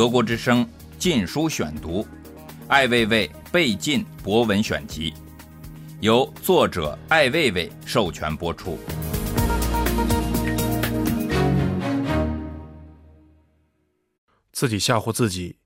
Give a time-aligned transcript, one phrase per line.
[0.00, 0.64] 德国之声
[0.98, 2.02] 《禁书选读》，
[2.68, 5.12] 艾未未被禁博文选集，
[6.00, 8.78] 由作者艾未未授权播出。
[14.52, 15.58] 自己吓唬自己，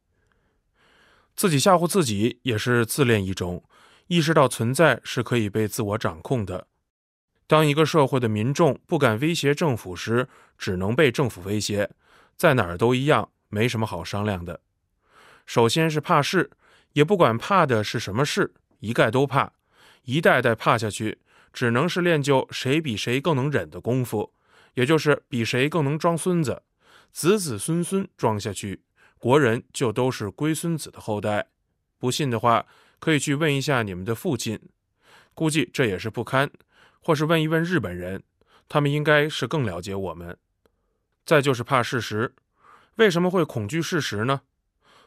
[1.37, 3.62] 自己吓唬自己也是自恋一种。
[4.09, 6.66] 意识到存在是可以被自我掌控的。
[7.46, 10.29] 当一个社会的民众不敢威胁政府时，
[10.59, 11.89] 只能被政府威胁，
[12.37, 14.60] 在哪儿都一样，没什么好商量的。
[15.47, 16.51] 首先是怕事，
[16.95, 19.52] 也不管怕的是什么事，一概都怕，
[20.02, 21.19] 一代代怕下去，
[21.52, 24.32] 只能是练就谁比谁更能忍的功夫，
[24.74, 26.62] 也就是比谁更能装孙子，
[27.12, 28.82] 子子孙孙装下去，
[29.20, 31.46] 国人就都是龟孙子的后代。
[32.01, 32.66] 不信的话，
[32.98, 34.59] 可以去问一下你们的父亲，
[35.32, 36.51] 估计这也是不堪。
[37.01, 38.23] 或是问一问日本人，
[38.66, 40.37] 他们应该是更了解我们。
[41.27, 42.34] 再就是怕事实，
[42.97, 44.43] 为什么会恐惧事实呢？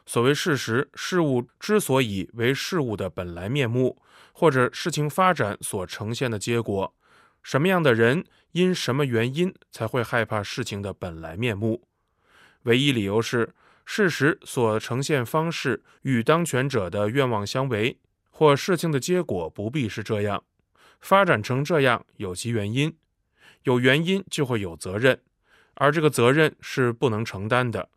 [0.04, 4.00] 所谓事实，事物之所以为事物的本来面目，
[4.32, 6.94] 或者事情发展所呈现的结果，
[7.42, 11.82] 什么样的人因什么原因才会害怕事情的本来面目？
[12.62, 13.54] 唯一理由是
[13.84, 17.98] 事实所呈现方式与当权者的愿望相违，
[18.30, 20.42] 或事情的结果不必是这样。
[21.00, 22.96] 发展成这样有其原因，
[23.62, 25.20] 有原因就会有责任，
[25.80, 27.88] 而这个责任是不能承担的。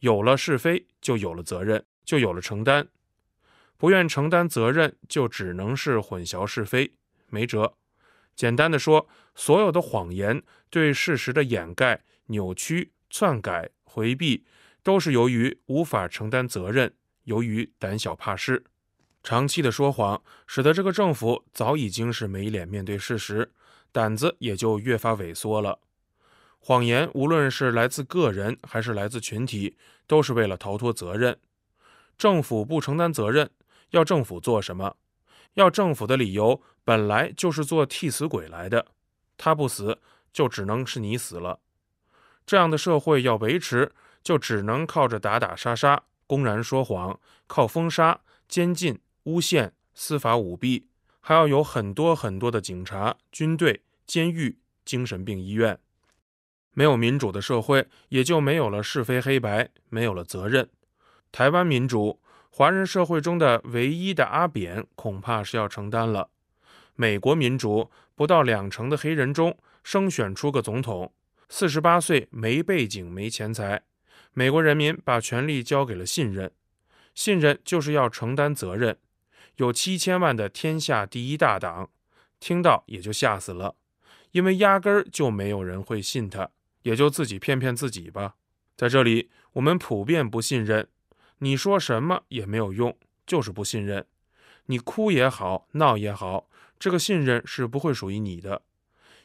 [0.00, 2.88] 有了是非，就有了责任，就有了承担。
[3.76, 6.92] 不愿承担责任，就只能是混淆是非，
[7.28, 7.74] 没辙。
[8.34, 14.44] 简单的说，所有的谎言、对事实的掩盖、扭曲、篡改、回避，
[14.82, 16.92] 都是由于无法承担责任，
[17.24, 18.64] 由于胆小怕事。
[19.22, 23.52] 长期的说谎，使得这个政府早已经是没脸面对事实，
[23.92, 25.78] 胆子也就越发萎缩了。
[26.64, 31.36] 谎言无论是来自个人还是来自群体，都是为了逃脱责任。
[32.16, 33.50] 政府不承担责任，
[33.90, 34.96] 要政府做什么？
[35.54, 38.86] 要政府的理由本来就是做替死鬼来的，
[39.36, 39.98] 他不死，
[40.32, 41.58] 就只能是你死了。
[42.46, 47.18] 这样的社会要维持，就只能靠着打打杀杀、公然说谎，
[47.48, 49.00] 靠封杀、监禁。
[49.24, 50.88] 诬陷、司法舞弊，
[51.20, 55.78] 还要有很多很多的警察、军队、监狱、精神病医院。
[56.74, 60.68] 没有民主的社会，也就没有了是非黑白，没有了责任。
[61.30, 66.30] 台湾民主，华人社会中的唯一的阿扁，恐怕是要承担了。
[66.94, 71.12] 美国民主，不到两成的黑人中生选出个总统，
[71.48, 73.82] 四十八岁，没背景，没钱财。
[74.32, 76.50] 美国人民把权力交给了信任，
[77.14, 78.96] 信任就是要承担责任。
[79.56, 81.90] 有七千万的天下第一大党，
[82.40, 83.74] 听到也就吓死了，
[84.30, 86.50] 因为压根儿就没有人会信他，
[86.82, 88.34] 也就自己骗骗自己吧。
[88.76, 90.88] 在这里，我们普遍不信任，
[91.38, 94.06] 你说什么也没有用，就是不信任。
[94.66, 96.48] 你哭也好，闹也好，
[96.78, 98.62] 这个信任是不会属于你的，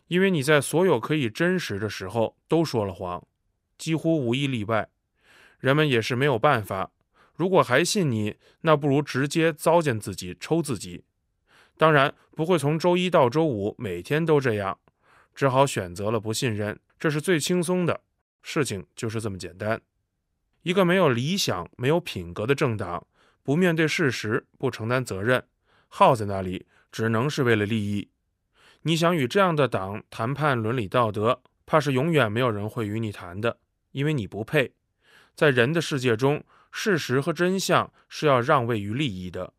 [0.07, 3.25] 因为你在所有可以真实的时候都说了谎，
[3.77, 4.89] 几乎无一例外。
[5.59, 6.91] 人们也是没有办法。
[7.35, 11.03] 如果还信你，那不如直接糟践自己、抽自己。
[11.77, 14.79] 当然不会从周一到周五每天都这样，
[15.35, 18.01] 只好选择了不信任，这是最轻松的
[18.41, 19.81] 事情，就是这么简单。
[20.63, 23.05] 一个没有理想、没有品格的政党，
[23.43, 25.45] 不面对事实，不承担责任，
[25.87, 28.09] 耗在那里，只能是为了利益。
[28.81, 33.59] 你想与这样的党谈判伦理道德，怕是永远没有人会与你谈的，
[33.91, 34.73] 因为你不配。
[35.35, 36.43] 在人的世界中。
[36.69, 39.53] 事实和真相是要让位于利益的，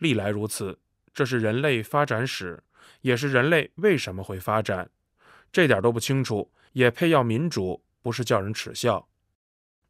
[0.00, 0.78] 历来如此，
[1.14, 2.62] 这是人类发展史，
[3.00, 4.90] 也是人类为什么会发展。
[5.52, 7.82] 这点都不清楚，也配要民主？
[8.02, 9.08] 不是叫人耻笑。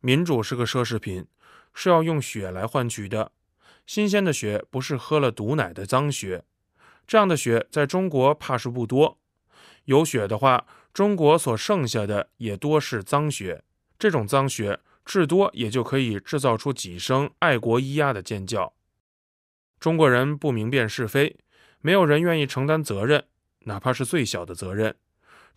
[0.01, 1.27] 民主是个奢侈品，
[1.75, 3.33] 是要用血来换取的。
[3.87, 6.45] 新鲜的血不是喝了毒奶的脏血，
[7.07, 9.19] 这样的血在中国怕是不多。
[9.85, 13.65] 有血的话，中国所剩下的也多是脏血。
[13.99, 14.81] 这种脏血。
[15.05, 18.75] 至多也就可以制造出几声爱国咿呀的尖叫。
[19.81, 21.39] 中国人不明辨是非，
[21.81, 23.25] 没有人愿意承担责任，
[23.61, 24.95] 哪怕是最小的责任，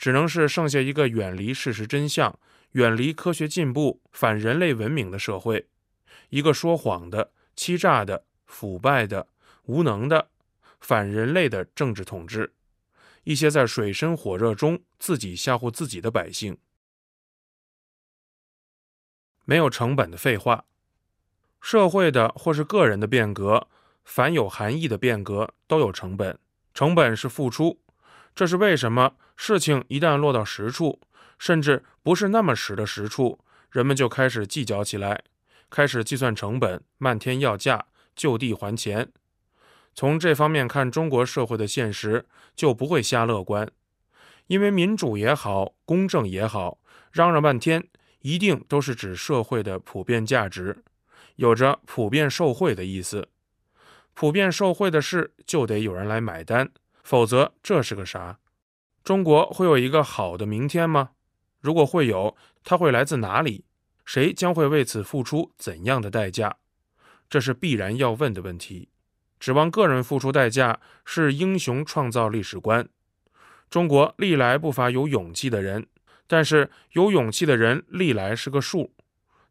[0.02, 2.40] 只能是剩下一个远离事实真相、
[2.72, 5.68] 远离科学进步、反人类文明的社会，
[6.30, 9.28] 一个说谎的、欺诈的、腐败的、
[9.66, 10.30] 无能的、
[10.80, 12.52] 反人类的政治统治，
[13.26, 16.58] 一些在水深火热中自己吓唬自己的百姓。
[19.46, 20.66] 没有成本的废话，
[21.62, 23.68] 社会的或是个人的变革，
[24.04, 26.40] 凡有含义的变革都有成本，
[26.74, 27.80] 成本是付出。
[28.34, 29.16] 这是为什么？
[29.44, 31.00] 事情一旦落到实处，
[31.40, 33.40] 甚至不是那么实的实处，
[33.72, 35.24] 人们就开始计较起来，
[35.68, 39.12] 开始计算成本，漫天要价，就地还钱。
[39.96, 43.68] 从这方面看，中国社会的现实就不会瞎乐观，
[44.46, 46.78] 因为民主也好，公正也好，
[47.12, 47.88] 嚷嚷半天，
[48.20, 50.84] 一定都是指社会的普遍价值，
[51.38, 53.28] 有着普遍受贿的意思。
[54.14, 56.70] 普遍受贿的事就得有人来买单，
[57.04, 58.38] 否则这是个啥？
[59.04, 61.12] 中国会有一个好的明天吗？
[61.60, 63.66] 如果会有，它会来自哪里？
[64.06, 66.58] 谁将会为此付出怎样的代价？
[67.30, 68.90] 这是必然要问的问题。
[69.40, 72.88] 指望个人付出代价是英雄创造历史观。
[73.70, 75.88] 中国历来不乏有勇气的人，
[76.28, 78.94] 但是有勇气的人历来是个数，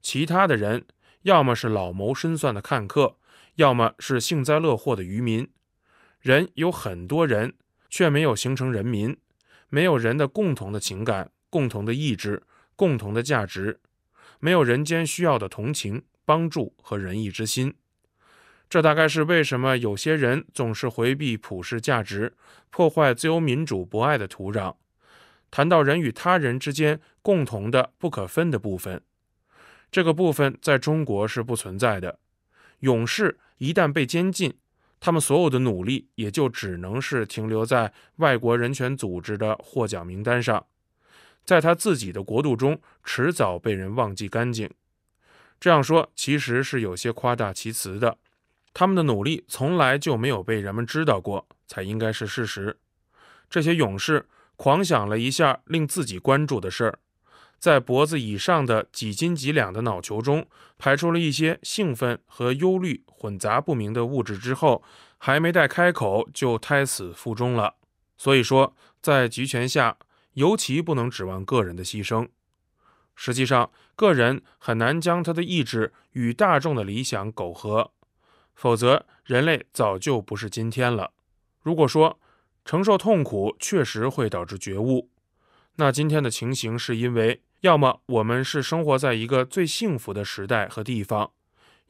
[0.00, 0.86] 其他的人
[1.22, 3.16] 要么是老谋深算的看客，
[3.56, 5.50] 要么是幸灾乐祸的渔民。
[6.20, 7.54] 人有很多人，
[7.88, 9.16] 却没有形成人民，
[9.70, 12.42] 没有人的共同的情感、共同的意志、
[12.76, 13.80] 共同的价值，
[14.38, 17.74] 没有人间需要的同情、帮助和仁义之心。
[18.68, 22.34] 这大概是为什么有些人总是回避普世价值，
[22.70, 24.76] 破坏自由民主博爱的土壤。
[25.50, 29.02] 谈到人与他人之间共同的不可分的部分，
[29.90, 32.20] 这个部分在中国是不存在的。
[32.80, 34.56] 勇士一旦被监禁，
[35.00, 40.66] 他们所有的努力也就只能是停留在外国人权组织的获奖名单上，
[41.44, 44.70] 在他自己的国度中迟早被人忘记干净。
[45.58, 48.18] 这样说其实是有些夸大其词的。
[48.72, 52.76] 他们的努力从来就没有被人们知道过，才应该是事实。
[53.48, 56.98] 这些勇士狂想了一下令自己关注的事儿，
[57.60, 60.46] 在脖子以上的几斤几两的脑球中
[60.78, 64.82] 排出了一些兴奋和忧虑混杂不明的物质之后，
[65.18, 67.74] 还没待开口就胎死腹中了。
[68.16, 69.98] 所以说，在集权下，
[70.32, 72.28] 尤其不能指望个人的牺牲。
[73.14, 77.92] 实际上，个人很难将他的意志与大众的理想苟合。
[78.54, 81.12] 否则，人类早就不是今天了。
[81.60, 82.18] 如果说
[82.64, 85.10] 承受痛苦确实会导致觉悟，
[85.76, 91.32] 那今天的情形是因为，要么我们是生活在一个最幸福的时代和地方，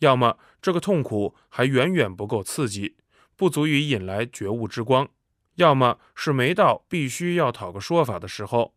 [0.00, 2.96] 要么这个痛苦还远远不够刺激，
[3.36, 5.08] 不足以引来觉悟之光，
[5.54, 8.74] 要么是没到必须要讨个说法的时候。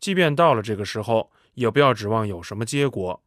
[0.00, 3.22] 即便到了这个时候，也不要指望有什么结果，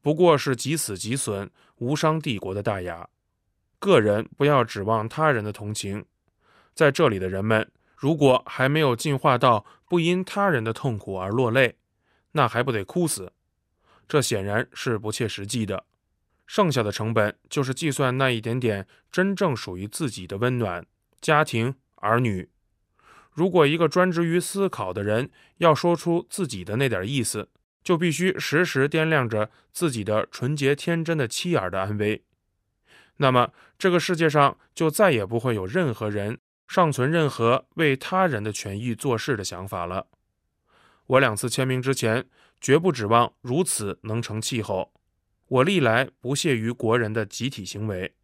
[0.00, 3.08] 不过是即死即损、无伤帝国的大雅。
[3.80, 6.04] 个人不要指望他人的同情，
[6.74, 11.76] 在这里的人们，如果还没有进化到不因他人的痛苦而落泪，
[12.32, 13.32] 那还不得哭死？
[14.08, 15.84] 这显然是不切实际的。
[16.46, 20.86] 剩下的成本就是计算那一点点真正属于自己的温暖、
[21.20, 22.48] 家庭、儿女。
[23.32, 27.50] 如果一个专职于思考的人要说出自己的那点意思，
[27.84, 32.24] 就必须时时掂量着自己的纯洁天真的妻儿的安危。
[33.18, 40.06] 那么，这个世界上就再也不会有任何人尚存任何为他人的权益做事的想法了。
[41.08, 42.26] 我两次签名之前，
[42.60, 44.92] 绝不指望如此能成气候。
[45.48, 48.14] 我历来不屑于国人的集体行为，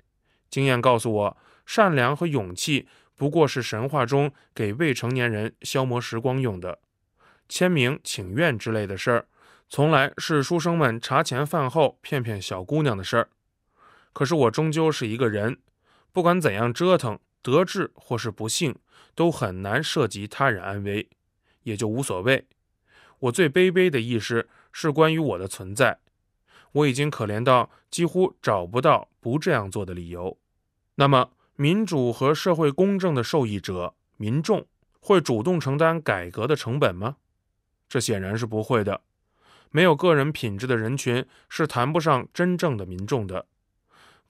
[0.51, 2.87] 经验告诉我，善良和勇气
[3.17, 6.79] 不过是神话中给未成年人消磨时光用的。
[7.49, 9.29] 签名请愿之类的事儿，
[9.71, 13.31] 从来是书生们茶前饭后骗骗小姑娘的事儿。
[14.13, 15.59] 可是我终究是一个人，
[16.13, 18.77] 不管怎样折腾，得志或是不幸，
[19.15, 21.09] 都很难涉及他人安危，
[21.63, 22.47] 也就无所谓。
[23.25, 25.99] 我最卑微的意识是关于我的存在，
[26.73, 30.37] 我已经可怜到几乎找不到不这样做的理由。
[30.97, 34.67] 那么，民主和社会公正的受益者民众
[35.01, 37.17] 会主动承担改革的成本吗？
[37.89, 39.01] 这显然是不会的。
[39.71, 43.47] 没有个人品质的人群是谈不上真正的民众的。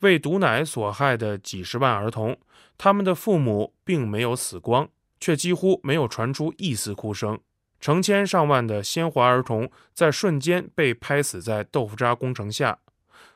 [0.00, 2.38] 为毒奶所害的几十万儿童，
[2.78, 7.40] 他们的父母并没有死光，却几乎没有传出一丝哭声。
[7.84, 12.78] 成千上万的鲜活儿童在瞬间被拍死在豆腐渣工程下，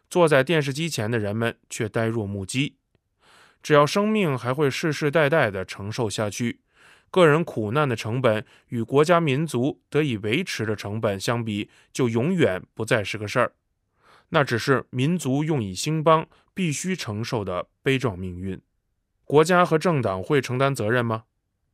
[0.09, 2.77] 坐在电视机前的人们却呆若木鸡。
[3.63, 6.61] 只要生命还会世世代代地承受下去，
[7.11, 13.53] 个人苦难的成本与国家民族得以维持的成本相比，就永远不再是个事儿。
[14.31, 18.59] 那只是民族用以兴邦必须承受的悲壮命运。
[19.27, 21.25] 国家和政党会承担责任吗？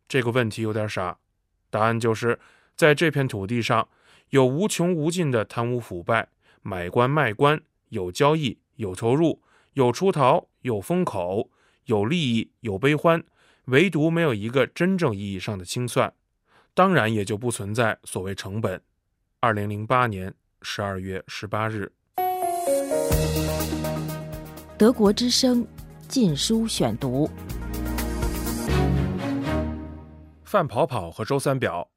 [0.09, 1.19] 这个问题有点傻。
[1.71, 2.39] 答案就是，
[2.77, 3.89] 在这片土地上
[4.31, 6.29] 有无穷无尽的贪污腐败、
[6.63, 9.41] 买官卖官，有交易，有投入，
[9.75, 11.51] 有出逃，有封口，
[11.85, 13.23] 有利益，有悲欢，
[13.67, 16.13] 唯独没有一个真正意义上的清算。
[16.75, 18.81] 当然也就不存在所谓成本。
[19.39, 21.93] 二零零八年十二月十八日。
[24.77, 25.65] 德国之声
[26.09, 27.29] 《禁书选读》：
[30.45, 31.89] 范跑跑和周三表。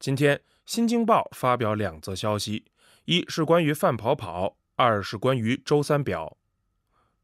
[0.00, 2.64] 今天，《新京报》发表两则消息，
[3.04, 6.38] 一是关于范跑跑，二是关于周三表。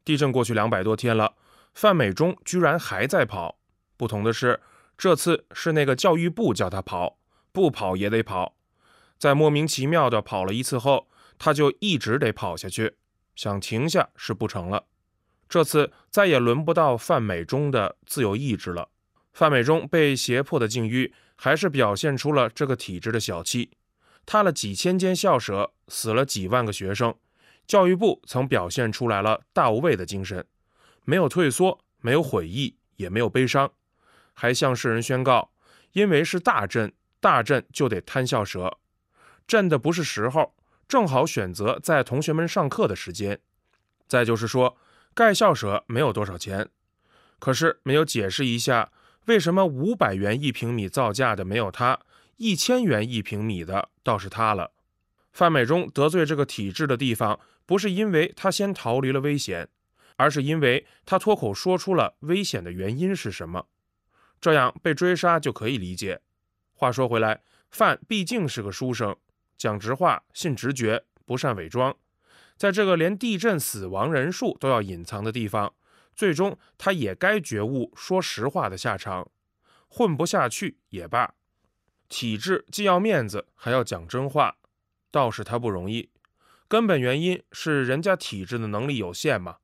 [0.04, 1.37] 地震过去两百多天了，
[1.73, 3.59] 范美忠居然还在跑。
[3.97, 4.61] 不同的是，
[4.99, 7.16] 这次是那个教育部叫他跑，
[7.50, 8.59] 不跑也得跑。
[9.16, 12.97] 在莫名其妙的跑了一次后，他就一直得跑下去。
[13.35, 14.85] 想停下是不成了，
[15.49, 18.90] 这次再也轮不到范美忠的自由意志了。
[19.33, 23.71] 范美忠被胁迫的境遇，还是表现出了这个体制的小气。
[24.25, 27.14] 塌了几千间校舍，死了几万个学生，
[27.66, 30.45] 教育部曾表现出来了大无畏的精神，
[31.05, 33.71] 没有退缩，没有悔意，也没有悲伤，
[34.35, 35.52] 还向世人宣告：
[35.93, 38.78] 因为是大震，大震就得摊校舍，
[39.47, 40.57] 震的不是时候。
[40.88, 43.40] 正好选择在同学们上课的时间。
[44.07, 44.76] 再就是说，
[45.14, 46.69] 盖校舍没有多少钱，
[47.40, 48.93] 可是没有解释一下
[49.26, 52.00] 为什么五百元一平米造价的没有他，
[52.37, 54.73] 一千元一平米的倒是他了。
[55.33, 59.68] 范美忠得罪这个体制的地方，不是因为他先逃离了危险，
[60.16, 63.66] 而是因为他脱口说出了危险的原因是什么，
[64.40, 66.21] 这样被追杀就可以理解。
[66.73, 69.16] 话说回来，范毕竟是个书生。
[69.59, 71.97] 讲直话，信直觉，不善伪装，
[72.56, 75.75] 在这个连地震死亡人数都要隐藏的地方，
[76.16, 79.30] 最终他也该觉悟说实话的下场。
[79.87, 81.35] 混不下去也罢，
[82.08, 84.56] 体制既要面子，还要讲真话，
[85.11, 86.11] 倒是他不容易。
[86.66, 89.58] 根本原因是人家体制的能力有限嘛。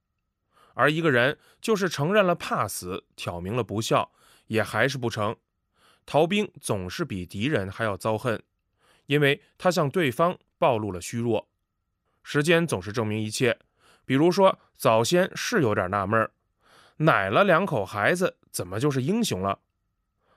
[0.75, 4.12] 而一个人就是承认了怕死，挑明了不孝，
[4.47, 5.37] 也还是不成。
[6.06, 8.42] 逃兵总是比敌人还要遭恨。
[9.06, 11.49] 因为他向对方暴露了虚弱，
[12.23, 13.59] 时间总是证明一切。
[14.04, 16.30] 比如说，早先是有点纳闷儿
[17.04, 19.59] 奶了两口孩子怎么就是英雄了？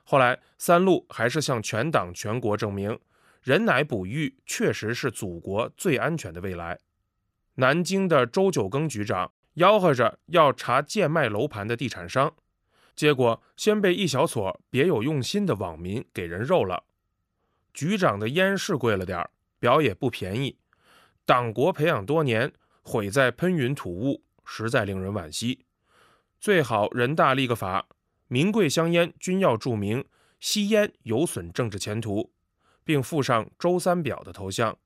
[0.02, 2.98] 后来三鹿还是向全党全国证明，
[3.42, 6.78] 人奶哺育确实是祖国最安全的未来。
[7.56, 12.34] 南京的周九庚局长吆喝着要查贱卖楼盘的地产商，
[12.94, 16.84] 结果先被一小撮别有用心的网民给人肉了。
[17.74, 20.56] 局长的烟是贵了点儿，表也不便宜。
[21.24, 25.65] 党国培养多年，毁在喷云吐雾，实在令人惋惜。
[26.46, 27.88] 最好人大立个法，
[28.28, 30.04] 名贵香烟均要注明
[30.38, 32.32] 吸烟有损政治前途，
[32.84, 34.78] 并附上周三表的头像。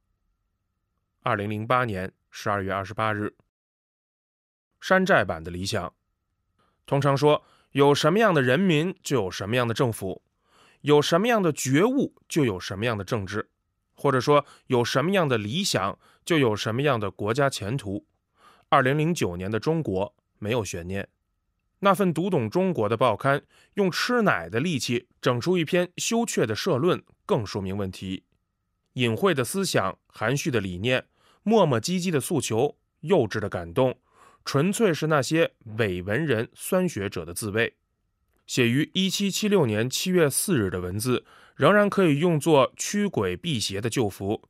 [1.20, 3.34] 二零零八年十二月二十八日，
[4.80, 5.92] 山寨版的理想。
[6.86, 10.22] 通常说，有什么样的人民，就有什么样的政府。
[10.80, 13.42] 有什么样的觉悟，就有什么样的政治；
[13.92, 18.06] 或者说，有什么样的理想，就有什么样的国家前途。
[18.70, 21.06] 二零零九年的中国没有悬念。
[21.80, 23.42] 那份读懂中国的报刊，
[23.74, 28.24] 用吃奶的力气整出一篇羞怯的社论，更说明问题。
[28.94, 31.06] 隐晦的思想，含蓄的理念，
[31.42, 33.98] 磨磨唧唧的诉求，幼稚的感动，
[34.44, 37.74] 纯粹是那些伪文人、酸学者的自慰。
[38.46, 44.42] 写于一七七六年七月四日的文字，仍然可以用作驱鬼辟邪的旧符。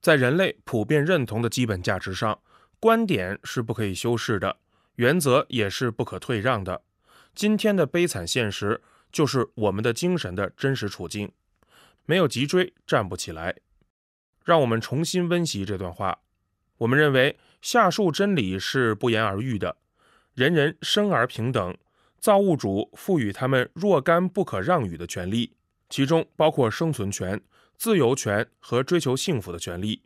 [0.00, 2.38] 在人类普遍认同的基本价值上，
[2.78, 4.58] 观点是不可以修饰的，
[4.96, 6.82] 原则也是不可退让的。
[7.34, 8.80] 今天的悲惨现实，
[9.12, 11.30] 就是我们的精神的真实处境。
[12.06, 13.56] 没有脊椎站不起来。
[14.44, 16.18] 让我们重新温习这段话。
[16.78, 19.76] 我们认为下述真理是不言而喻的：
[20.34, 21.76] 人人生而平等。
[22.18, 25.54] 造物主赋予他们若干不可让与的权利，
[25.88, 27.40] 其中包括生存权、
[27.78, 30.02] 自由权和追求幸福的权利。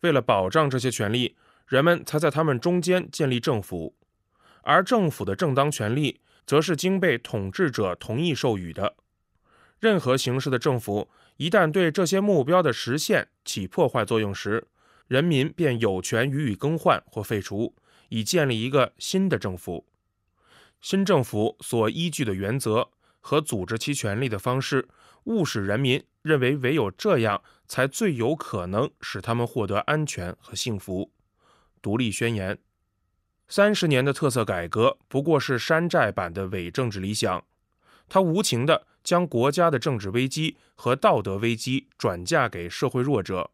[0.00, 1.36] 为了保障这些权利，
[1.70, 3.94] 人们才在他们中间建立政府，
[4.62, 8.96] 而政府的正当权利，则是经被统治者同意授予的。
[9.78, 14.66] 任何形式的政府一旦对这些目标的实现起破坏作用时，
[15.06, 17.76] 人民便有权予以更换或废除，
[18.08, 19.86] 以建立一个新的政府。
[20.80, 24.88] 新政府所依据的原则和组织其权力的方式，
[25.26, 31.12] 务使人民认为唯有这样，才最有可能使他们获得安全和幸福。
[31.82, 32.58] 独立宣言，
[33.48, 37.44] 三十年的特色改革不过是山寨版的伪政治理想，
[38.08, 43.50] 它无情地将国家的政治危机和道德危机转嫁给社会弱者，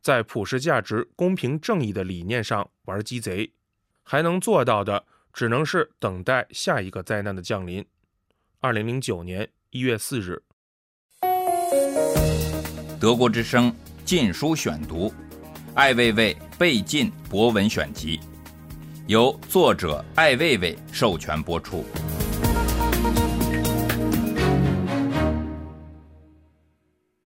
[0.00, 3.52] 在普世价值、公平正义的理念上玩鸡贼，
[4.02, 5.04] 还能做到的。
[5.34, 7.82] 只能是等待下一个灾难的降临。
[8.60, 10.42] 二零零九年一月四日，
[13.00, 15.10] 德国之声禁书选读，
[15.74, 16.36] 艾未未。
[16.62, 18.16] 被禁博文选集》，
[19.08, 21.84] 由作者艾未未授权播出。